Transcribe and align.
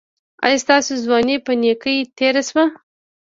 ایا 0.45 0.57
ستاسو 0.63 0.91
ځواني 1.03 1.35
په 1.45 1.51
نیکۍ 1.61 1.97
تیره 2.17 2.41
شوه؟ 2.49 2.65